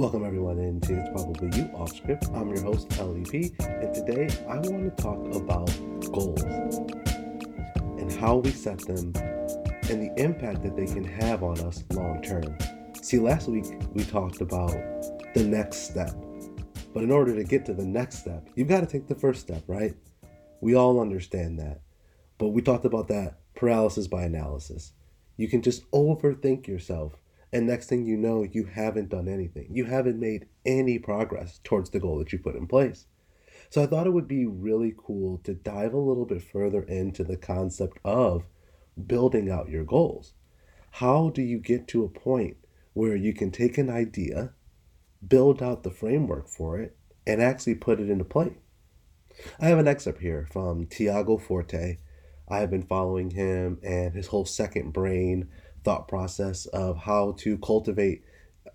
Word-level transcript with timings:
Welcome 0.00 0.24
everyone 0.24 0.58
into 0.58 0.98
It's 0.98 1.10
Probably 1.10 1.54
You 1.58 1.70
Off 1.74 1.94
Script. 1.94 2.24
I'm 2.32 2.48
your 2.48 2.62
host, 2.62 2.90
LEP, 2.98 3.52
and 3.60 3.94
today 3.94 4.30
I 4.48 4.56
want 4.56 4.96
to 4.96 5.02
talk 5.02 5.18
about 5.36 5.66
goals 6.10 6.42
and 8.00 8.10
how 8.10 8.36
we 8.36 8.50
set 8.50 8.78
them 8.78 9.12
and 9.90 10.00
the 10.00 10.10
impact 10.16 10.62
that 10.62 10.74
they 10.74 10.86
can 10.86 11.04
have 11.04 11.42
on 11.42 11.60
us 11.60 11.84
long 11.92 12.22
term. 12.22 12.56
See, 13.02 13.18
last 13.18 13.46
week 13.46 13.66
we 13.92 14.02
talked 14.04 14.40
about 14.40 14.72
the 15.34 15.44
next 15.44 15.90
step. 15.90 16.12
But 16.94 17.02
in 17.02 17.10
order 17.10 17.34
to 17.34 17.44
get 17.44 17.66
to 17.66 17.74
the 17.74 17.84
next 17.84 18.20
step, 18.20 18.48
you've 18.54 18.68
got 18.68 18.80
to 18.80 18.86
take 18.86 19.06
the 19.06 19.14
first 19.14 19.42
step, 19.42 19.64
right? 19.66 19.94
We 20.62 20.76
all 20.76 20.98
understand 20.98 21.58
that. 21.58 21.82
But 22.38 22.48
we 22.48 22.62
talked 22.62 22.86
about 22.86 23.08
that 23.08 23.40
paralysis 23.54 24.08
by 24.08 24.22
analysis. 24.22 24.94
You 25.36 25.46
can 25.46 25.60
just 25.60 25.90
overthink 25.90 26.66
yourself 26.66 27.18
and 27.52 27.66
next 27.66 27.88
thing 27.88 28.06
you 28.06 28.16
know, 28.16 28.44
you 28.44 28.64
haven't 28.64 29.08
done 29.08 29.28
anything. 29.28 29.68
You 29.72 29.84
haven't 29.86 30.20
made 30.20 30.46
any 30.64 30.98
progress 30.98 31.60
towards 31.64 31.90
the 31.90 32.00
goal 32.00 32.18
that 32.18 32.32
you 32.32 32.38
put 32.38 32.54
in 32.54 32.66
place. 32.66 33.06
So 33.70 33.82
I 33.82 33.86
thought 33.86 34.06
it 34.06 34.12
would 34.12 34.28
be 34.28 34.46
really 34.46 34.94
cool 34.96 35.38
to 35.44 35.54
dive 35.54 35.92
a 35.92 35.98
little 35.98 36.26
bit 36.26 36.42
further 36.42 36.82
into 36.82 37.24
the 37.24 37.36
concept 37.36 37.98
of 38.04 38.44
building 39.06 39.50
out 39.50 39.68
your 39.68 39.84
goals. 39.84 40.34
How 40.92 41.30
do 41.30 41.42
you 41.42 41.58
get 41.58 41.86
to 41.88 42.04
a 42.04 42.08
point 42.08 42.56
where 42.94 43.14
you 43.14 43.32
can 43.32 43.50
take 43.50 43.78
an 43.78 43.88
idea, 43.88 44.52
build 45.26 45.62
out 45.62 45.82
the 45.82 45.90
framework 45.90 46.48
for 46.48 46.78
it, 46.78 46.96
and 47.26 47.40
actually 47.40 47.76
put 47.76 48.00
it 48.00 48.10
into 48.10 48.24
play? 48.24 48.58
I 49.60 49.68
have 49.68 49.78
an 49.78 49.88
excerpt 49.88 50.20
here 50.20 50.48
from 50.50 50.86
Tiago 50.86 51.38
Forte. 51.38 51.98
I 52.48 52.58
have 52.58 52.70
been 52.70 52.82
following 52.82 53.30
him 53.30 53.78
and 53.84 54.14
his 54.14 54.26
whole 54.26 54.44
second 54.44 54.92
brain 54.92 55.48
thought 55.84 56.08
process 56.08 56.66
of 56.66 56.98
how 56.98 57.32
to 57.38 57.58
cultivate 57.58 58.22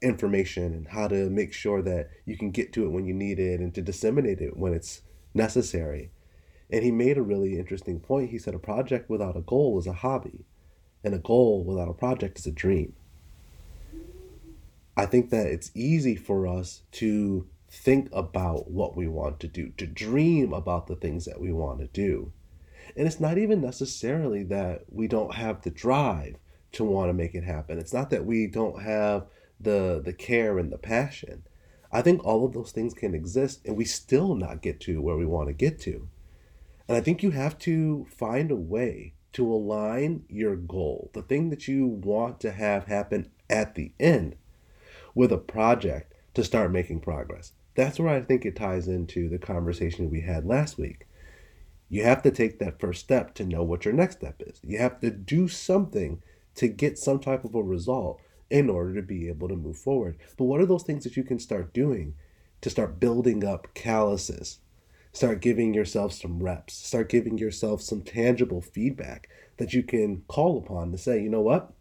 information 0.01 0.73
and 0.73 0.87
how 0.89 1.07
to 1.07 1.29
make 1.29 1.53
sure 1.53 1.81
that 1.81 2.09
you 2.25 2.37
can 2.37 2.51
get 2.51 2.73
to 2.73 2.85
it 2.85 2.91
when 2.91 3.05
you 3.05 3.13
need 3.13 3.39
it 3.39 3.59
and 3.59 3.73
to 3.73 3.81
disseminate 3.81 4.41
it 4.41 4.57
when 4.57 4.73
it's 4.73 5.01
necessary. 5.33 6.11
And 6.69 6.83
he 6.83 6.91
made 6.91 7.17
a 7.17 7.23
really 7.23 7.57
interesting 7.59 7.99
point. 7.99 8.31
He 8.31 8.39
said 8.39 8.55
a 8.55 8.59
project 8.59 9.09
without 9.09 9.37
a 9.37 9.41
goal 9.41 9.77
is 9.79 9.87
a 9.87 9.93
hobby, 9.93 10.45
and 11.03 11.13
a 11.13 11.19
goal 11.19 11.63
without 11.63 11.89
a 11.89 11.93
project 11.93 12.39
is 12.39 12.47
a 12.47 12.51
dream. 12.51 12.93
I 14.97 15.05
think 15.05 15.29
that 15.29 15.47
it's 15.47 15.71
easy 15.75 16.15
for 16.15 16.47
us 16.47 16.83
to 16.93 17.47
think 17.69 18.09
about 18.13 18.71
what 18.71 18.95
we 18.95 19.07
want 19.07 19.39
to 19.41 19.47
do, 19.47 19.71
to 19.77 19.85
dream 19.85 20.53
about 20.53 20.87
the 20.87 20.95
things 20.95 21.25
that 21.25 21.41
we 21.41 21.51
want 21.51 21.79
to 21.79 21.87
do. 21.87 22.31
And 22.95 23.05
it's 23.05 23.19
not 23.19 23.37
even 23.37 23.61
necessarily 23.61 24.43
that 24.43 24.85
we 24.89 25.07
don't 25.07 25.35
have 25.35 25.61
the 25.61 25.69
drive 25.69 26.37
to 26.75 26.83
want 26.83 27.09
to 27.09 27.13
make 27.13 27.35
it 27.35 27.43
happen. 27.43 27.79
It's 27.79 27.93
not 27.93 28.09
that 28.11 28.25
we 28.25 28.47
don't 28.47 28.81
have 28.81 29.25
the 29.59 30.01
the 30.03 30.13
care 30.13 30.57
and 30.59 30.71
the 30.71 30.77
passion. 30.77 31.43
I 31.91 32.01
think 32.01 32.23
all 32.23 32.45
of 32.45 32.53
those 32.53 32.71
things 32.71 32.93
can 32.93 33.15
exist 33.15 33.61
and 33.65 33.77
we 33.77 33.85
still 33.85 34.35
not 34.35 34.61
get 34.61 34.79
to 34.81 35.01
where 35.01 35.15
we 35.15 35.25
want 35.25 35.47
to 35.47 35.53
get 35.53 35.79
to. 35.81 36.07
And 36.87 36.97
I 36.97 37.01
think 37.01 37.23
you 37.23 37.31
have 37.31 37.57
to 37.59 38.05
find 38.09 38.51
a 38.51 38.55
way 38.55 39.13
to 39.33 39.51
align 39.51 40.23
your 40.29 40.55
goal, 40.55 41.09
the 41.13 41.21
thing 41.21 41.49
that 41.49 41.67
you 41.67 41.85
want 41.87 42.39
to 42.41 42.51
have 42.51 42.85
happen 42.85 43.29
at 43.49 43.75
the 43.75 43.91
end, 43.99 44.35
with 45.13 45.31
a 45.31 45.37
project 45.37 46.13
to 46.33 46.43
start 46.43 46.71
making 46.71 46.99
progress. 46.99 47.53
That's 47.75 47.99
where 47.99 48.13
I 48.13 48.21
think 48.21 48.45
it 48.45 48.55
ties 48.55 48.87
into 48.87 49.27
the 49.27 49.37
conversation 49.37 50.09
we 50.09 50.21
had 50.21 50.45
last 50.45 50.77
week. 50.77 51.07
You 51.89 52.03
have 52.03 52.21
to 52.23 52.31
take 52.31 52.59
that 52.59 52.79
first 52.79 53.01
step 53.01 53.33
to 53.35 53.45
know 53.45 53.63
what 53.63 53.85
your 53.85 53.93
next 53.93 54.17
step 54.17 54.41
is. 54.45 54.59
You 54.63 54.77
have 54.77 54.99
to 55.01 55.11
do 55.11 55.47
something 55.47 56.21
to 56.55 56.67
get 56.67 56.97
some 56.97 57.19
type 57.19 57.43
of 57.43 57.55
a 57.55 57.61
result 57.61 58.21
in 58.49 58.69
order 58.69 58.93
to 58.95 59.01
be 59.01 59.27
able 59.27 59.47
to 59.47 59.55
move 59.55 59.77
forward. 59.77 60.17
But 60.37 60.45
what 60.45 60.61
are 60.61 60.65
those 60.65 60.83
things 60.83 61.03
that 61.03 61.17
you 61.17 61.23
can 61.23 61.39
start 61.39 61.73
doing 61.73 62.15
to 62.61 62.69
start 62.69 62.99
building 62.99 63.43
up 63.43 63.73
calluses? 63.73 64.59
Start 65.11 65.41
giving 65.41 65.73
yourself 65.73 66.11
some 66.11 66.43
reps, 66.43 66.73
start 66.73 67.09
giving 67.09 67.37
yourself 67.37 67.81
some 67.81 68.01
tangible 68.01 68.61
feedback 68.61 69.29
that 69.57 69.73
you 69.73 69.81
can 69.81 70.23
call 70.27 70.57
upon 70.57 70.91
to 70.91 70.97
say, 70.97 71.21
you 71.21 71.29
know 71.29 71.41
what? 71.41 71.73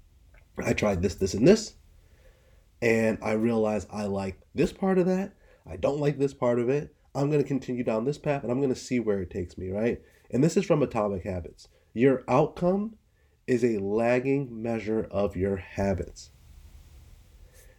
I 0.56 0.72
tried 0.72 1.02
this, 1.02 1.16
this, 1.16 1.34
and 1.34 1.46
this, 1.46 1.74
and 2.80 3.18
I 3.20 3.32
realize 3.32 3.88
I 3.90 4.04
like 4.04 4.38
this 4.54 4.72
part 4.72 4.98
of 4.98 5.06
that. 5.06 5.32
I 5.68 5.76
don't 5.76 5.98
like 5.98 6.18
this 6.18 6.34
part 6.34 6.60
of 6.60 6.68
it. 6.68 6.94
I'm 7.14 7.28
going 7.28 7.42
to 7.42 7.48
continue 7.48 7.82
down 7.82 8.04
this 8.04 8.18
path 8.18 8.42
and 8.42 8.52
I'm 8.52 8.60
going 8.60 8.74
to 8.74 8.78
see 8.78 9.00
where 9.00 9.20
it 9.20 9.30
takes 9.30 9.56
me, 9.56 9.70
right? 9.70 10.00
And 10.30 10.42
this 10.42 10.56
is 10.56 10.64
from 10.64 10.82
Atomic 10.82 11.24
Habits. 11.24 11.68
Your 11.92 12.22
outcome 12.28 12.96
is 13.46 13.64
a 13.64 13.78
lagging 13.78 14.62
measure 14.62 15.06
of 15.10 15.36
your 15.36 15.56
habits. 15.56 16.30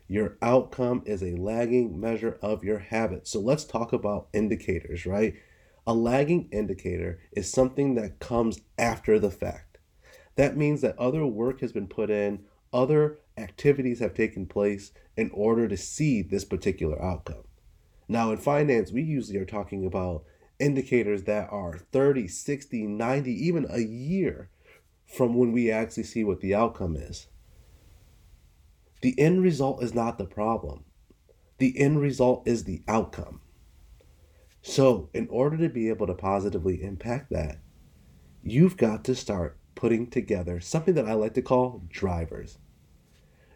Your 0.08 0.38
outcome 0.42 1.02
is 1.06 1.24
a 1.24 1.36
lagging 1.36 2.00
measure 2.00 2.38
of 2.42 2.64
your 2.64 2.78
habits. 2.78 3.32
So 3.32 3.40
let's 3.40 3.64
talk 3.64 3.92
about 3.92 4.28
indicators, 4.34 5.06
right? 5.06 5.36
A 5.88 5.94
lagging 5.94 6.48
indicator 6.52 7.20
is 7.32 7.52
something 7.52 7.96
that 7.96 8.20
comes 8.20 8.62
after 8.78 9.18
the 9.18 9.32
fact. 9.32 9.80
That 10.36 10.58
means 10.58 10.82
that 10.82 10.98
other 11.00 11.26
work 11.26 11.62
has 11.62 11.72
been 11.72 11.88
put 11.88 12.10
in, 12.10 12.44
other 12.72 13.20
activities 13.38 14.00
have 14.00 14.14
taken 14.14 14.46
place 14.46 14.92
in 15.18 15.32
order 15.34 15.68
to 15.68 15.78
see 15.78 16.22
this 16.22 16.46
particular 16.46 17.02
outcome. 17.02 17.44
Now, 18.08 18.32
in 18.32 18.38
finance, 18.38 18.92
we 18.92 19.02
usually 19.02 19.40
are 19.40 19.46
talking 19.46 19.86
about 19.86 20.24
indicators 20.60 21.24
that 21.24 21.50
are 21.52 21.80
30, 21.92 22.28
60, 22.28 22.86
90, 22.86 23.48
even 23.48 23.66
a 23.70 23.80
year 23.80 24.50
from 25.06 25.36
when 25.36 25.52
we 25.52 25.72
actually 25.72 26.04
see 26.04 26.24
what 26.24 26.42
the 26.42 26.54
outcome 26.54 26.96
is. 26.96 27.28
The 29.02 29.20
end 29.20 29.44
result 29.44 29.84
is 29.84 29.94
not 29.94 30.18
the 30.18 30.26
problem. 30.26 30.86
The 31.58 31.80
end 31.80 32.02
result 32.02 32.48
is 32.48 32.64
the 32.64 32.84
outcome. 32.88 33.42
So, 34.62 35.10
in 35.14 35.28
order 35.30 35.58
to 35.58 35.70
be 35.70 35.90
able 35.90 36.08
to 36.08 36.16
positively 36.16 36.82
impact 36.84 37.30
that, 37.30 37.60
you've 38.42 38.78
got 38.78 39.04
to 39.06 39.16
start 39.16 39.60
putting 39.76 40.10
together 40.10 40.60
something 40.60 40.96
that 40.96 41.08
I 41.08 41.14
like 41.14 41.36
to 41.36 41.42
call 41.42 41.84
drivers. 41.88 42.58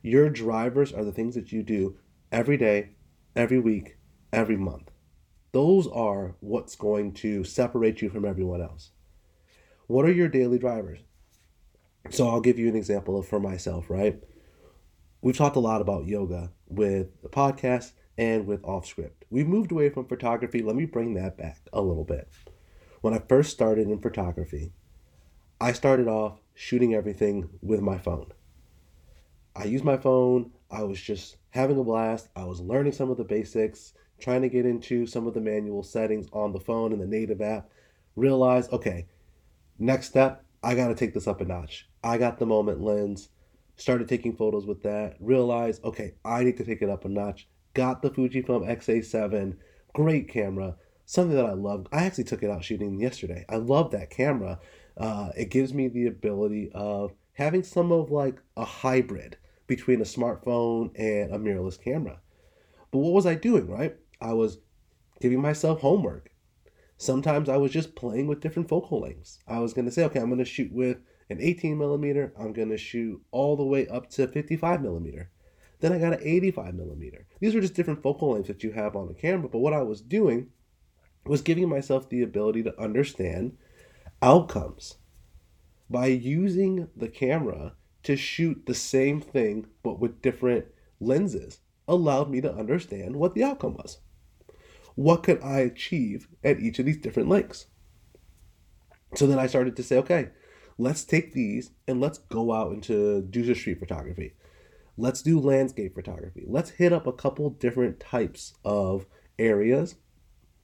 Your 0.04 0.30
drivers 0.30 0.94
are 0.94 1.04
the 1.04 1.12
things 1.12 1.36
that 1.36 1.52
you 1.52 1.64
do 1.64 1.98
every 2.32 2.58
day, 2.58 2.92
every 3.36 3.60
week, 3.60 3.98
every 4.32 4.56
month. 4.56 4.92
Those 5.52 5.88
are 5.88 6.36
what's 6.42 6.76
going 6.76 7.14
to 7.14 7.44
separate 7.44 8.02
you 8.02 8.10
from 8.10 8.24
everyone 8.24 8.62
else. 8.62 8.92
What 9.88 10.06
are 10.06 10.12
your 10.12 10.28
daily 10.28 10.60
drivers? 10.60 11.00
So 12.10 12.28
I'll 12.28 12.42
give 12.42 12.58
you 12.58 12.68
an 12.68 12.76
example 12.76 13.22
for 13.22 13.40
myself, 13.40 13.90
right? 13.90 14.22
We've 15.22 15.38
talked 15.38 15.58
a 15.58 15.62
lot 15.62 15.82
about 15.82 16.08
yoga 16.08 16.52
with 16.68 17.22
the 17.22 17.30
podcast 17.30 17.92
and 18.18 18.48
with 18.48 18.64
off 18.64 18.86
script. 18.86 19.26
We've 19.30 19.48
moved 19.48 19.72
away 19.72 19.90
from 19.90 20.08
photography. 20.08 20.62
Let 20.62 20.76
me 20.76 20.86
bring 20.86 21.14
that 21.16 21.38
back 21.38 21.60
a 21.72 21.82
little 21.82 22.06
bit. 22.06 22.28
When 23.02 23.14
I 23.14 23.20
first 23.20 23.52
started 23.52 23.88
in 23.88 24.00
photography, 24.00 24.74
I 25.62 25.74
started 25.74 26.08
off 26.08 26.40
shooting 26.54 26.94
everything 26.94 27.50
with 27.62 27.82
my 27.82 27.98
phone. 27.98 28.32
I 29.56 29.66
used 29.66 29.84
my 29.84 29.98
phone. 29.98 30.52
I 30.72 30.84
was 30.84 31.02
just 31.02 31.38
having 31.50 31.80
a 31.80 31.84
blast. 31.84 32.30
I 32.36 32.46
was 32.46 32.62
learning 32.62 32.94
some 32.94 33.12
of 33.12 33.18
the 33.18 33.24
basics, 33.24 33.94
trying 34.20 34.42
to 34.42 34.50
get 34.50 34.66
into 34.66 35.06
some 35.06 35.28
of 35.28 35.34
the 35.34 35.42
manual 35.42 35.84
settings 35.84 36.28
on 36.32 36.54
the 36.54 36.60
phone 36.60 36.94
and 36.94 37.02
the 37.02 37.08
native 37.08 37.42
app. 37.42 37.70
Realized, 38.16 38.72
okay, 38.72 39.08
next 39.78 40.08
step, 40.08 40.44
I 40.62 40.76
got 40.76 40.88
to 40.90 40.96
take 40.96 41.14
this 41.14 41.28
up 41.28 41.42
a 41.42 41.46
notch. 41.46 41.88
I 42.04 42.18
got 42.18 42.40
the 42.40 42.46
moment 42.46 42.82
lens, 42.82 43.30
started 43.76 44.08
taking 44.08 44.36
photos 44.36 44.66
with 44.66 44.84
that, 44.84 45.16
realized, 45.20 45.84
okay, 45.84 46.16
I 46.26 46.44
need 46.44 46.58
to 46.58 46.66
take 46.66 46.82
it 46.82 46.90
up 46.90 47.06
a 47.06 47.10
notch. 47.10 47.48
Got 47.74 48.02
the 48.02 48.10
Fujifilm 48.10 48.68
X-A7, 48.68 49.56
great 49.94 50.28
camera, 50.28 50.76
something 51.06 51.36
that 51.36 51.46
I 51.46 51.54
love. 51.54 51.88
I 51.92 52.06
actually 52.06 52.26
took 52.26 52.44
it 52.44 52.50
out 52.50 52.64
shooting 52.64 53.00
yesterday. 53.00 53.46
I 53.48 53.56
love 53.56 53.92
that 53.92 54.10
camera. 54.10 54.60
Uh, 54.98 55.30
it 55.38 55.50
gives 55.50 55.74
me 55.74 55.88
the 55.88 56.08
ability 56.08 56.72
of 56.74 57.14
having 57.34 57.64
some 57.64 57.92
of 57.92 58.12
like 58.12 58.42
a 58.58 58.66
hybrid 58.66 59.38
between 59.66 60.02
a 60.02 60.06
smartphone 60.06 60.92
and 60.96 61.34
a 61.34 61.40
mirrorless 61.40 61.82
camera. 61.82 62.20
But 62.92 63.00
what 63.00 63.14
was 63.14 63.26
I 63.26 63.36
doing, 63.36 63.68
right? 63.68 63.96
I 64.20 64.34
was 64.34 64.60
giving 65.22 65.42
myself 65.42 65.80
homework. 65.80 66.29
Sometimes 67.02 67.48
I 67.48 67.56
was 67.56 67.72
just 67.72 67.96
playing 67.96 68.28
with 68.28 68.42
different 68.42 68.68
focal 68.68 69.00
lengths. 69.00 69.40
I 69.48 69.60
was 69.60 69.74
going 69.74 69.86
to 69.86 69.92
say, 69.92 70.04
okay, 70.04 70.20
I'm 70.20 70.28
going 70.28 70.40
to 70.40 70.44
shoot 70.44 70.70
with 70.70 70.98
an 71.30 71.38
18 71.40 71.78
millimeter. 71.78 72.34
I'm 72.38 72.52
going 72.52 72.68
to 72.72 72.78
shoot 72.78 73.22
all 73.32 73.56
the 73.56 73.64
way 73.64 73.88
up 73.88 74.10
to 74.12 74.28
55 74.28 74.82
millimeter. 74.82 75.30
Then 75.80 75.94
I 75.94 75.98
got 75.98 76.12
an 76.12 76.20
85 76.22 76.76
millimeter. 76.76 77.26
These 77.40 77.56
are 77.56 77.62
just 77.62 77.74
different 77.74 78.04
focal 78.04 78.34
lengths 78.34 78.50
that 78.50 78.66
you 78.66 78.74
have 78.74 78.98
on 78.98 79.08
the 79.08 79.14
camera. 79.14 79.48
But 79.48 79.60
what 79.60 79.72
I 79.72 79.82
was 79.82 80.02
doing 80.02 80.50
was 81.26 81.42
giving 81.42 81.70
myself 81.70 82.10
the 82.10 82.22
ability 82.22 82.64
to 82.64 82.78
understand 82.78 83.56
outcomes 84.22 84.98
by 85.90 86.08
using 86.08 86.90
the 86.98 87.08
camera 87.08 87.76
to 88.04 88.18
shoot 88.18 88.66
the 88.66 88.76
same 88.76 89.22
thing 89.22 89.68
but 89.84 90.00
with 90.00 90.22
different 90.22 90.66
lenses 91.00 91.60
allowed 91.88 92.30
me 92.30 92.42
to 92.42 92.54
understand 92.54 93.16
what 93.16 93.36
the 93.36 93.44
outcome 93.44 93.76
was 93.76 94.00
what 95.00 95.24
could 95.24 95.42
I 95.42 95.60
achieve 95.60 96.28
at 96.44 96.60
each 96.60 96.78
of 96.78 96.86
these 96.86 96.98
different 96.98 97.30
lengths? 97.30 97.68
So 99.16 99.28
then 99.28 99.40
I 99.40 99.48
started 99.48 99.78
to 99.78 99.84
say, 99.84 99.98
okay, 100.00 100.32
let's 100.78 101.06
take 101.06 101.32
these 101.32 101.72
and 101.88 102.02
let's 102.02 102.18
go 102.18 102.52
out 102.52 102.74
into 102.74 103.22
the 103.22 103.56
street 103.56 103.80
photography. 103.80 104.34
Let's 104.98 105.22
do 105.22 105.40
landscape 105.40 105.96
photography. 105.96 106.44
Let's 106.46 106.72
hit 106.72 106.92
up 106.92 107.08
a 107.08 107.14
couple 107.14 107.50
different 107.50 108.02
types 108.02 108.56
of 108.66 109.06
areas, 109.40 109.96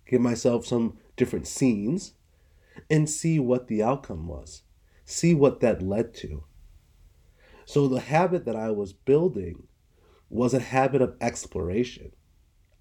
give 0.05 0.19
myself 0.19 0.65
some 0.65 0.97
different 1.15 1.47
scenes, 1.47 2.15
and 2.89 3.09
see 3.09 3.39
what 3.39 3.67
the 3.67 3.81
outcome 3.81 4.27
was. 4.27 4.63
See 5.05 5.33
what 5.33 5.61
that 5.61 5.81
led 5.81 6.13
to. 6.15 6.43
So 7.63 7.87
the 7.87 8.01
habit 8.01 8.43
that 8.43 8.57
I 8.57 8.69
was 8.71 8.91
building 8.91 9.67
was 10.29 10.53
a 10.53 10.59
habit 10.59 11.01
of 11.01 11.15
exploration. 11.21 12.11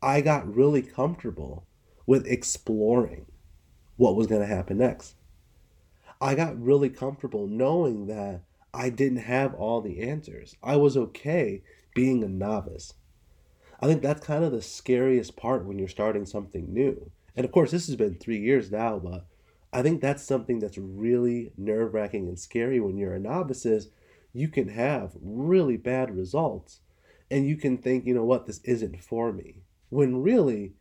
I 0.04 0.20
got 0.20 0.54
really 0.54 0.82
comfortable 0.82 1.66
with 2.04 2.26
exploring 2.26 3.24
what 3.96 4.16
was 4.16 4.26
going 4.26 4.42
to 4.42 4.46
happen 4.46 4.76
next. 4.76 5.14
I 6.20 6.34
got 6.34 6.60
really 6.60 6.90
comfortable 6.90 7.46
knowing 7.46 8.06
that 8.08 8.42
I 8.74 8.90
didn't 8.90 9.20
have 9.20 9.54
all 9.54 9.80
the 9.80 10.02
answers. 10.02 10.56
I 10.62 10.76
was 10.76 10.98
okay 10.98 11.62
being 11.94 12.22
a 12.22 12.28
novice. 12.28 12.92
I 13.80 13.86
think 13.86 14.02
that's 14.02 14.26
kind 14.26 14.44
of 14.44 14.52
the 14.52 14.60
scariest 14.60 15.36
part 15.36 15.64
when 15.64 15.78
you're 15.78 15.88
starting 15.88 16.26
something 16.26 16.66
new. 16.70 17.10
And 17.34 17.46
of 17.46 17.50
course, 17.50 17.70
this 17.70 17.86
has 17.86 17.96
been 17.96 18.16
three 18.16 18.40
years 18.40 18.70
now, 18.70 18.98
but 18.98 19.24
I 19.72 19.80
think 19.80 20.02
that's 20.02 20.22
something 20.22 20.58
that's 20.58 20.76
really 20.76 21.52
nerve 21.56 21.94
wracking 21.94 22.28
and 22.28 22.38
scary 22.38 22.78
when 22.78 22.98
you're 22.98 23.14
a 23.14 23.18
novice 23.18 23.64
is 23.64 23.88
you 24.34 24.48
can 24.48 24.68
have 24.68 25.12
really 25.22 25.78
bad 25.78 26.14
results 26.14 26.80
and 27.30 27.48
you 27.48 27.56
can 27.56 27.78
think, 27.78 28.04
you 28.04 28.12
know 28.12 28.26
what, 28.26 28.44
this 28.44 28.60
isn't 28.64 29.02
for 29.02 29.32
me. 29.32 29.62
When 29.94 30.25
really, 30.25 30.73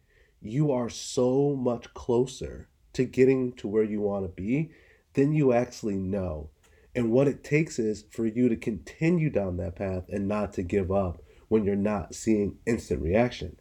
you 0.42 0.72
are 0.72 0.90
so 0.90 1.56
much 1.56 1.94
closer 1.94 2.68
to 2.94 3.06
getting 3.06 3.54
to 3.58 3.68
where 3.68 3.84
you 3.84 4.02
want 4.02 4.26
to 4.26 4.42
be 4.42 4.72
than 5.14 5.34
you 5.34 5.54
actually 5.54 5.98
know. 5.98 6.50
And 6.96 7.12
what 7.12 7.28
it 7.28 7.44
takes 7.44 7.78
is 7.78 8.06
for 8.10 8.26
you 8.26 8.50
to 8.50 8.56
continue 8.56 9.30
down 9.30 9.58
that 9.58 9.76
path 9.76 10.06
and 10.10 10.28
not 10.28 10.52
to 10.54 10.64
give 10.64 10.92
up 10.92 11.22
when 11.48 11.64
you're 11.64 11.76
not 11.76 12.16
seeing 12.16 12.58
instant 12.66 13.04
reaction. 13.04 13.58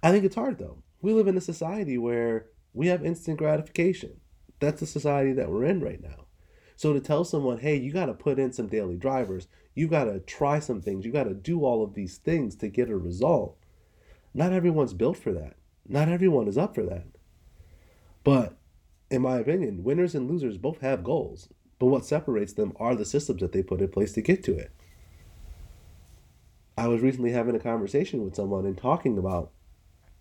I 0.00 0.12
think 0.12 0.24
it's 0.24 0.36
hard 0.36 0.60
though. 0.60 0.84
We 1.02 1.12
live 1.12 1.26
in 1.26 1.36
a 1.36 1.40
society 1.40 1.98
where 1.98 2.46
we 2.72 2.86
have 2.86 3.04
instant 3.04 3.38
gratification. 3.38 4.20
That's 4.60 4.78
the 4.78 4.86
society 4.86 5.32
that 5.32 5.50
we're 5.50 5.64
in 5.64 5.80
right 5.80 6.00
now. 6.00 6.26
So 6.76 6.92
to 6.92 7.00
tell 7.00 7.24
someone, 7.24 7.58
hey, 7.58 7.74
you 7.74 7.92
got 7.92 8.06
to 8.06 8.14
put 8.14 8.38
in 8.38 8.52
some 8.52 8.68
daily 8.68 8.96
drivers, 8.96 9.48
you 9.74 9.88
got 9.88 10.04
to 10.04 10.20
try 10.20 10.60
some 10.60 10.80
things, 10.80 11.04
you 11.04 11.10
got 11.10 11.24
to 11.24 11.34
do 11.34 11.64
all 11.64 11.82
of 11.82 11.94
these 11.94 12.18
things 12.18 12.54
to 12.58 12.68
get 12.68 12.90
a 12.90 12.96
result. 12.96 13.57
Not 14.38 14.52
everyone's 14.52 14.94
built 14.94 15.16
for 15.16 15.32
that. 15.32 15.56
Not 15.88 16.08
everyone 16.08 16.46
is 16.46 16.56
up 16.56 16.72
for 16.72 16.84
that. 16.84 17.06
But 18.22 18.56
in 19.10 19.20
my 19.20 19.38
opinion, 19.38 19.82
winners 19.82 20.14
and 20.14 20.30
losers 20.30 20.56
both 20.56 20.80
have 20.80 21.02
goals. 21.02 21.48
But 21.80 21.86
what 21.86 22.04
separates 22.04 22.52
them 22.52 22.72
are 22.76 22.94
the 22.94 23.04
systems 23.04 23.40
that 23.40 23.50
they 23.50 23.64
put 23.64 23.80
in 23.80 23.88
place 23.88 24.12
to 24.12 24.22
get 24.22 24.44
to 24.44 24.56
it. 24.56 24.70
I 26.76 26.86
was 26.86 27.00
recently 27.00 27.32
having 27.32 27.56
a 27.56 27.58
conversation 27.58 28.22
with 28.22 28.36
someone 28.36 28.64
and 28.64 28.78
talking 28.78 29.18
about 29.18 29.50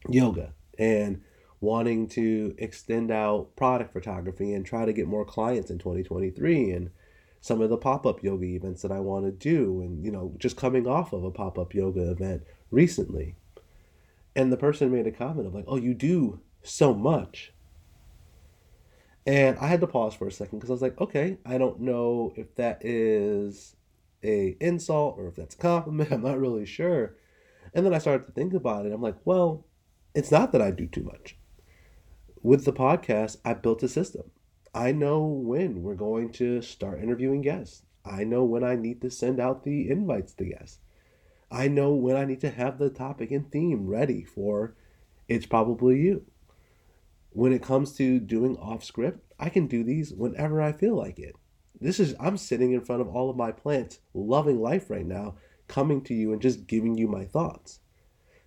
yoga 0.09 0.55
and 0.79 1.21
wanting 1.61 2.07
to 2.07 2.55
extend 2.57 3.11
out 3.11 3.55
product 3.55 3.93
photography 3.93 4.51
and 4.51 4.65
try 4.65 4.85
to 4.85 4.93
get 4.93 5.05
more 5.05 5.25
clients 5.25 5.69
in 5.69 5.77
2023 5.77 6.71
and 6.71 6.89
some 7.39 7.61
of 7.61 7.69
the 7.69 7.77
pop-up 7.77 8.23
yoga 8.23 8.47
events 8.47 8.81
that 8.81 8.91
I 8.91 8.99
want 8.99 9.25
to 9.25 9.31
do 9.31 9.79
and 9.81 10.03
you 10.03 10.11
know 10.11 10.33
just 10.39 10.57
coming 10.57 10.87
off 10.87 11.13
of 11.13 11.23
a 11.23 11.29
pop-up 11.29 11.75
yoga 11.75 12.09
event 12.09 12.41
recently 12.71 13.35
and 14.37 14.51
the 14.51 14.57
person 14.57 14.91
made 14.91 15.07
a 15.07 15.11
comment 15.11 15.47
of 15.47 15.53
like 15.53 15.65
oh 15.67 15.75
you 15.75 15.93
do 15.93 16.39
so 16.63 16.93
much 16.93 17.51
and 19.25 19.57
I 19.59 19.67
had 19.67 19.81
to 19.81 19.87
pause 19.87 20.13
for 20.13 20.27
a 20.27 20.31
second 20.31 20.59
because 20.59 20.69
I 20.69 20.73
was 20.73 20.81
like 20.81 20.99
okay 21.01 21.37
I 21.45 21.57
don't 21.57 21.81
know 21.81 22.31
if 22.37 22.55
that 22.55 22.85
is 22.85 23.75
a 24.23 24.55
insult 24.61 25.15
or 25.17 25.27
if 25.27 25.35
that's 25.35 25.55
a 25.55 25.57
compliment 25.57 26.11
I'm 26.13 26.23
not 26.23 26.39
really 26.39 26.65
sure 26.65 27.15
and 27.73 27.85
then 27.85 27.93
I 27.93 27.97
started 27.97 28.27
to 28.27 28.31
think 28.31 28.53
about 28.53 28.85
it 28.85 28.93
I'm 28.93 29.01
like 29.01 29.17
well 29.25 29.65
it's 30.15 30.31
not 30.31 30.53
that 30.53 30.61
I 30.61 30.71
do 30.71 30.87
too 30.87 31.03
much 31.03 31.37
with 32.47 32.65
the 32.65 32.71
podcast, 32.71 33.37
I 33.43 33.53
built 33.55 33.83
a 33.83 33.89
system. 33.89 34.31
I 34.73 34.91
know 34.91 35.25
when 35.25 35.81
we're 35.81 35.95
going 35.95 36.31
to 36.33 36.61
start 36.61 37.01
interviewing 37.01 37.41
guests. 37.41 37.83
I 38.05 38.23
know 38.23 38.43
when 38.45 38.63
I 38.63 38.75
need 38.75 39.01
to 39.01 39.11
send 39.11 39.39
out 39.39 39.63
the 39.63 39.89
invites 39.89 40.33
to 40.35 40.45
guests. 40.45 40.79
I 41.49 41.67
know 41.67 41.93
when 41.93 42.15
I 42.15 42.25
need 42.25 42.41
to 42.41 42.49
have 42.49 42.77
the 42.77 42.89
topic 42.89 43.31
and 43.31 43.49
theme 43.51 43.87
ready 43.87 44.23
for 44.23 44.75
it's 45.27 45.45
probably 45.45 45.99
you. 45.99 46.25
When 47.31 47.53
it 47.53 47.61
comes 47.61 47.93
to 47.97 48.19
doing 48.19 48.57
off 48.57 48.83
script, 48.83 49.33
I 49.39 49.49
can 49.49 49.67
do 49.67 49.83
these 49.83 50.13
whenever 50.13 50.61
I 50.61 50.71
feel 50.71 50.95
like 50.95 51.19
it. 51.19 51.35
This 51.79 51.99
is 51.99 52.15
I'm 52.19 52.37
sitting 52.37 52.71
in 52.71 52.81
front 52.81 53.01
of 53.01 53.07
all 53.07 53.29
of 53.29 53.37
my 53.37 53.51
plants, 53.51 53.99
loving 54.13 54.61
life 54.61 54.89
right 54.89 55.05
now, 55.05 55.35
coming 55.67 56.01
to 56.03 56.13
you 56.13 56.31
and 56.33 56.41
just 56.41 56.67
giving 56.67 56.97
you 56.97 57.07
my 57.07 57.25
thoughts. 57.25 57.79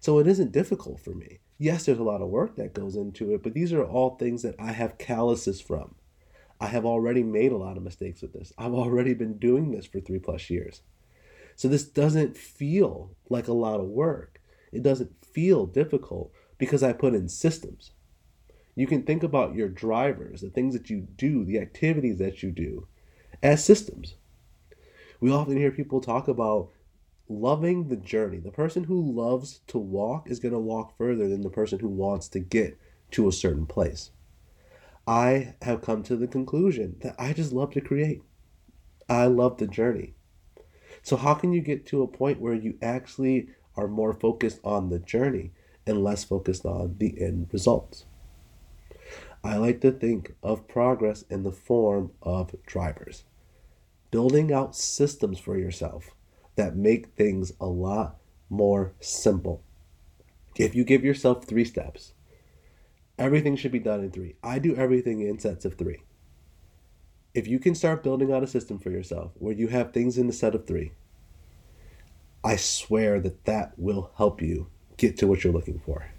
So 0.00 0.18
it 0.18 0.26
isn't 0.26 0.52
difficult 0.52 1.00
for 1.00 1.14
me 1.14 1.40
yes, 1.60 1.84
there's 1.84 1.98
a 1.98 2.02
lot 2.02 2.22
of 2.22 2.28
work 2.28 2.56
that 2.56 2.74
goes 2.74 2.96
into 2.96 3.32
it, 3.34 3.42
but 3.42 3.52
these 3.52 3.72
are 3.72 3.84
all 3.84 4.16
things 4.16 4.42
that 4.42 4.56
I 4.58 4.72
have 4.72 4.98
calluses 4.98 5.60
from. 5.60 5.94
I 6.58 6.66
have 6.66 6.84
already 6.84 7.22
made 7.22 7.52
a 7.52 7.56
lot 7.56 7.76
of 7.76 7.82
mistakes 7.82 8.22
with 8.22 8.32
this. 8.32 8.52
I've 8.58 8.74
already 8.74 9.14
been 9.14 9.38
doing 9.38 9.70
this 9.70 9.86
for 9.86 10.00
three 10.00 10.18
plus 10.18 10.50
years. 10.50 10.82
So 11.60 11.68
this 11.68 11.84
doesn't 11.84 12.38
feel 12.38 13.10
like 13.28 13.46
a 13.46 13.52
lot 13.52 13.80
of 13.80 13.86
work. 13.86 14.40
It 14.72 14.82
doesn't 14.82 15.12
feel 15.22 15.66
difficult 15.66 16.32
because 16.56 16.82
I 16.82 16.94
put 16.94 17.12
in 17.12 17.28
systems. 17.28 17.90
You 18.74 18.86
can 18.86 19.02
think 19.02 19.22
about 19.22 19.54
your 19.54 19.68
drivers, 19.68 20.40
the 20.40 20.48
things 20.48 20.72
that 20.72 20.88
you 20.88 21.06
do, 21.16 21.44
the 21.44 21.58
activities 21.58 22.16
that 22.16 22.42
you 22.42 22.50
do, 22.50 22.88
as 23.42 23.62
systems. 23.62 24.14
We 25.20 25.30
often 25.30 25.58
hear 25.58 25.70
people 25.70 26.00
talk 26.00 26.28
about 26.28 26.70
loving 27.28 27.88
the 27.88 27.96
journey. 27.96 28.38
The 28.38 28.50
person 28.50 28.84
who 28.84 29.12
loves 29.12 29.60
to 29.66 29.76
walk 29.76 30.30
is 30.30 30.40
going 30.40 30.54
to 30.54 30.58
walk 30.58 30.96
further 30.96 31.28
than 31.28 31.42
the 31.42 31.50
person 31.50 31.80
who 31.80 31.88
wants 31.88 32.28
to 32.28 32.40
get 32.40 32.78
to 33.10 33.28
a 33.28 33.32
certain 33.32 33.66
place. 33.66 34.12
I 35.06 35.56
have 35.60 35.82
come 35.82 36.04
to 36.04 36.16
the 36.16 36.26
conclusion 36.26 36.96
that 37.02 37.16
I 37.18 37.34
just 37.34 37.52
love 37.52 37.72
to 37.72 37.82
create. 37.82 38.22
I 39.10 39.26
love 39.26 39.58
the 39.58 39.66
journey. 39.66 40.14
So, 41.02 41.16
how 41.16 41.34
can 41.34 41.52
you 41.52 41.60
get 41.60 41.86
to 41.86 42.02
a 42.02 42.08
point 42.08 42.40
where 42.40 42.54
you 42.54 42.78
actually 42.82 43.48
are 43.76 43.88
more 43.88 44.12
focused 44.12 44.60
on 44.62 44.88
the 44.88 44.98
journey 44.98 45.52
and 45.86 46.04
less 46.04 46.24
focused 46.24 46.64
on 46.64 46.96
the 46.98 47.20
end 47.20 47.48
results? 47.52 48.04
I 49.42 49.56
like 49.56 49.80
to 49.80 49.90
think 49.90 50.34
of 50.42 50.68
progress 50.68 51.22
in 51.30 51.44
the 51.44 51.52
form 51.52 52.12
of 52.22 52.54
drivers. 52.66 53.24
Building 54.10 54.52
out 54.52 54.76
systems 54.76 55.38
for 55.38 55.56
yourself 55.56 56.10
that 56.56 56.76
make 56.76 57.14
things 57.14 57.52
a 57.60 57.66
lot 57.66 58.16
more 58.50 58.92
simple. 59.00 59.62
If 60.56 60.74
you 60.74 60.84
give 60.84 61.04
yourself 61.04 61.44
three 61.44 61.64
steps, 61.64 62.12
everything 63.18 63.56
should 63.56 63.72
be 63.72 63.78
done 63.78 64.00
in 64.00 64.10
three. 64.10 64.34
I 64.42 64.58
do 64.58 64.76
everything 64.76 65.20
in 65.20 65.38
sets 65.38 65.64
of 65.64 65.74
three. 65.74 66.02
If 67.34 67.46
you 67.46 67.58
can 67.58 67.74
start 67.74 68.02
building 68.02 68.32
out 68.32 68.42
a 68.42 68.46
system 68.46 68.78
for 68.78 68.90
yourself 68.90 69.32
where 69.38 69.54
you 69.54 69.68
have 69.68 69.92
things 69.92 70.18
in 70.18 70.26
the 70.26 70.32
set 70.32 70.54
of 70.54 70.66
three, 70.66 70.92
I 72.42 72.56
swear 72.56 73.20
that 73.20 73.44
that 73.44 73.78
will 73.78 74.10
help 74.16 74.42
you 74.42 74.68
get 74.96 75.16
to 75.18 75.26
what 75.26 75.44
you're 75.44 75.52
looking 75.52 75.78
for. 75.78 76.10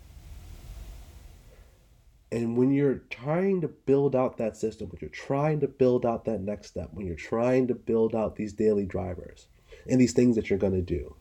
And 2.32 2.56
when 2.56 2.72
you're 2.72 3.02
trying 3.10 3.60
to 3.62 3.68
build 3.68 4.16
out 4.16 4.38
that 4.38 4.56
system, 4.56 4.88
when 4.88 5.00
you're 5.02 5.10
trying 5.10 5.60
to 5.60 5.68
build 5.68 6.06
out 6.06 6.24
that 6.26 6.40
next 6.40 6.68
step, 6.68 6.90
when 6.94 7.06
you're 7.06 7.16
trying 7.16 7.68
to 7.68 7.76
build 7.76 8.16
out 8.16 8.38
these 8.38 8.54
daily 8.54 8.86
drivers, 8.86 9.48
and 9.88 10.00
these 10.00 10.14
things 10.14 10.36
that 10.36 10.50
you're 10.50 10.60
going 10.60 10.74
to 10.74 10.82
do. 10.82 11.16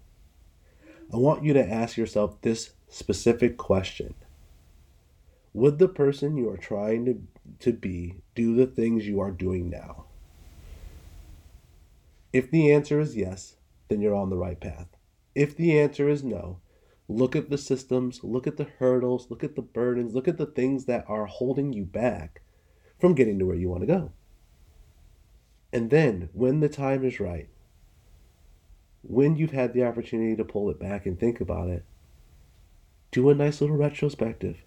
I 1.12 1.16
want 1.16 1.44
you 1.44 1.52
to 1.54 1.68
ask 1.68 1.97
yourself 1.97 2.40
this 2.42 2.70
specific 2.88 3.56
question 3.56 4.14
Would 5.52 5.78
the 5.78 5.88
person 5.88 6.37
you 6.37 6.49
are 6.50 6.56
trying 6.56 7.04
to, 7.06 7.20
to 7.61 7.73
be 7.73 8.23
do 8.35 8.55
the 8.55 8.67
things 8.67 9.07
you 9.07 9.21
are 9.21 9.31
doing 9.31 9.71
now? 9.71 10.07
If 12.33 12.50
the 12.50 12.73
answer 12.73 13.00
is 13.00 13.17
yes, 13.17 13.57
then 13.88 14.00
you're 14.00 14.14
on 14.14 14.31
the 14.31 14.37
right 14.37 14.61
path. 14.61 14.87
If 15.35 15.57
the 15.57 15.79
answer 15.79 16.09
is 16.09 16.23
no, 16.23 16.61
look 17.09 17.35
at 17.35 17.50
the 17.50 17.59
systems, 17.59 18.23
look 18.23 18.47
at 18.47 18.57
the 18.57 18.69
hurdles, 18.79 19.29
look 19.31 19.43
at 19.43 19.57
the 19.57 19.62
burdens, 19.62 20.14
look 20.14 20.29
at 20.29 20.38
the 20.38 20.47
things 20.47 20.85
that 20.85 21.05
are 21.09 21.26
holding 21.26 21.73
you 21.73 21.85
back 21.85 22.43
from 22.99 23.14
getting 23.14 23.38
to 23.38 23.47
where 23.47 23.57
you 23.57 23.69
want 23.69 23.81
to 23.81 23.87
go. 23.87 24.12
And 25.73 25.90
then, 25.90 26.29
when 26.33 26.61
the 26.61 26.69
time 26.69 27.05
is 27.05 27.21
right, 27.21 27.49
when 29.02 29.37
you've 29.37 29.52
had 29.52 29.73
the 29.73 29.85
opportunity 29.85 30.37
to 30.37 30.45
pull 30.45 30.71
it 30.71 30.79
back 30.79 31.07
and 31.07 31.19
think 31.19 31.40
about 31.40 31.69
it, 31.69 31.85
do 33.11 33.31
a 33.31 33.35
nice 33.35 33.61
little 33.61 33.76
retrospective. 33.76 34.64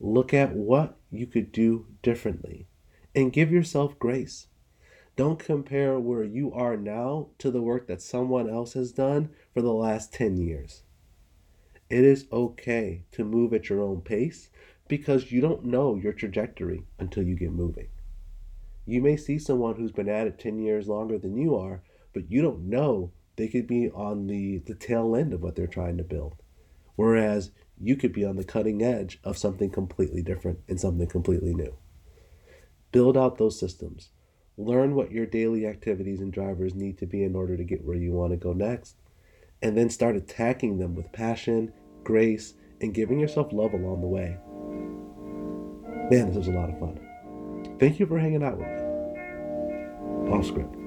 Look 0.00 0.32
at 0.32 0.54
what 0.54 0.96
you 1.10 1.26
could 1.26 1.52
do 1.52 1.86
differently 2.02 2.66
and 3.14 3.32
give 3.32 3.50
yourself 3.50 3.98
grace. 3.98 4.46
Don't 5.16 5.38
compare 5.38 5.98
where 5.98 6.22
you 6.22 6.52
are 6.52 6.76
now 6.76 7.28
to 7.38 7.50
the 7.50 7.62
work 7.62 7.88
that 7.88 8.00
someone 8.00 8.48
else 8.48 8.74
has 8.74 8.92
done 8.92 9.30
for 9.52 9.60
the 9.60 9.72
last 9.72 10.12
10 10.12 10.36
years. 10.36 10.82
It 11.90 12.04
is 12.04 12.26
okay 12.30 13.04
to 13.12 13.24
move 13.24 13.52
at 13.52 13.68
your 13.68 13.80
own 13.82 14.02
pace 14.02 14.50
because 14.86 15.32
you 15.32 15.40
don't 15.40 15.64
know 15.64 15.96
your 15.96 16.12
trajectory 16.12 16.84
until 16.98 17.24
you 17.24 17.34
get 17.34 17.52
moving. 17.52 17.88
You 18.86 19.02
may 19.02 19.16
see 19.16 19.38
someone 19.38 19.76
who's 19.76 19.92
been 19.92 20.08
at 20.08 20.26
it 20.26 20.38
10 20.38 20.60
years 20.60 20.88
longer 20.88 21.18
than 21.18 21.36
you 21.36 21.56
are 21.56 21.82
but 22.12 22.30
you 22.30 22.42
don't 22.42 22.68
know 22.68 23.12
they 23.36 23.48
could 23.48 23.66
be 23.66 23.88
on 23.90 24.26
the, 24.26 24.58
the 24.58 24.74
tail 24.74 25.14
end 25.14 25.32
of 25.32 25.42
what 25.42 25.54
they're 25.54 25.66
trying 25.66 25.96
to 25.98 26.04
build. 26.04 26.42
Whereas 26.96 27.52
you 27.80 27.96
could 27.96 28.12
be 28.12 28.24
on 28.24 28.36
the 28.36 28.44
cutting 28.44 28.82
edge 28.82 29.18
of 29.24 29.38
something 29.38 29.70
completely 29.70 30.22
different 30.22 30.60
and 30.68 30.80
something 30.80 31.06
completely 31.06 31.54
new. 31.54 31.74
Build 32.92 33.16
out 33.16 33.38
those 33.38 33.58
systems. 33.58 34.10
Learn 34.56 34.94
what 34.94 35.12
your 35.12 35.26
daily 35.26 35.66
activities 35.66 36.20
and 36.20 36.32
drivers 36.32 36.74
need 36.74 36.98
to 36.98 37.06
be 37.06 37.22
in 37.22 37.36
order 37.36 37.56
to 37.56 37.64
get 37.64 37.84
where 37.84 37.96
you 37.96 38.12
want 38.12 38.32
to 38.32 38.36
go 38.36 38.52
next. 38.52 38.96
And 39.62 39.76
then 39.76 39.90
start 39.90 40.16
attacking 40.16 40.78
them 40.78 40.94
with 40.94 41.12
passion, 41.12 41.72
grace, 42.04 42.54
and 42.80 42.94
giving 42.94 43.18
yourself 43.18 43.52
love 43.52 43.72
along 43.72 44.00
the 44.00 44.06
way. 44.06 44.38
Man, 46.10 46.28
this 46.28 46.36
was 46.36 46.48
a 46.48 46.52
lot 46.52 46.70
of 46.70 46.78
fun. 46.78 46.98
Thank 47.78 48.00
you 48.00 48.06
for 48.06 48.18
hanging 48.18 48.42
out 48.42 48.58
with 48.58 48.66
me. 48.66 50.32
Off 50.32 50.46
script. 50.46 50.77